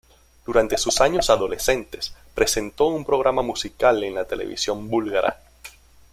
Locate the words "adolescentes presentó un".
1.29-3.05